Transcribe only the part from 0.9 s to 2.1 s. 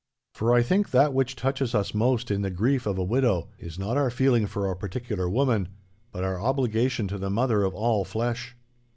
which touches us